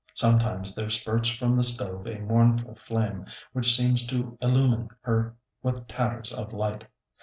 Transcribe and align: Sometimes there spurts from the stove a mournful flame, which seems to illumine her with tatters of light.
Sometimes 0.15 0.73
there 0.73 0.89
spurts 0.89 1.27
from 1.29 1.55
the 1.55 1.61
stove 1.61 2.07
a 2.07 2.17
mournful 2.17 2.73
flame, 2.73 3.27
which 3.53 3.75
seems 3.75 4.07
to 4.07 4.35
illumine 4.41 4.89
her 5.01 5.35
with 5.61 5.87
tatters 5.87 6.33
of 6.33 6.53
light. 6.53 6.87